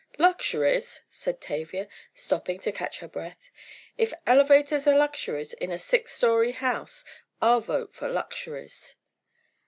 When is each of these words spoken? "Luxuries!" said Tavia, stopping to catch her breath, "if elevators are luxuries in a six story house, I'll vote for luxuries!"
"Luxuries!" 0.17 1.03
said 1.11 1.39
Tavia, 1.39 1.87
stopping 2.15 2.59
to 2.61 2.71
catch 2.71 2.97
her 3.01 3.07
breath, 3.07 3.51
"if 3.99 4.11
elevators 4.25 4.87
are 4.87 4.97
luxuries 4.97 5.53
in 5.53 5.69
a 5.69 5.77
six 5.77 6.11
story 6.13 6.53
house, 6.53 7.05
I'll 7.39 7.61
vote 7.61 7.93
for 7.93 8.07
luxuries!" 8.09 8.95